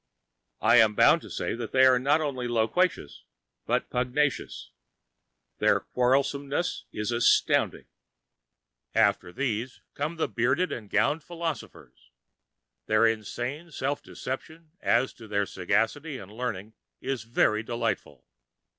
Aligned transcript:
I 0.61 0.77
am 0.77 0.95
bound 0.95 1.21
to 1.21 1.29
say 1.29 1.53
that 1.53 1.73
they 1.73 1.85
are 1.85 1.99
not 1.99 2.21
only 2.21 2.47
loquacious, 2.47 3.23
but 3.67 3.91
pugnacious. 3.91 4.71
Their 5.59 5.79
quarrelsomeness 5.81 6.85
is 6.91 7.11
astounding. 7.11 7.85
After 8.95 9.31
these 9.31 9.81
come 9.93 10.15
the 10.15 10.27
bearded 10.27 10.71
and 10.71 10.89
gowned 10.89 11.21
philosophers.138 11.21 12.87
Their 12.87 13.05
insane 13.05 13.69
self 13.69 14.01
deception 14.01 14.71
as 14.81 15.13
to 15.13 15.27
their 15.27 15.45
sagacity 15.45 16.17
and 16.17 16.31
learning 16.31 16.73
is 16.99 17.21
very 17.21 17.61
delightful. 17.61 18.25